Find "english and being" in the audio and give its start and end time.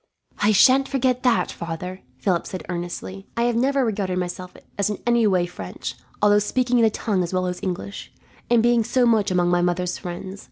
7.61-8.83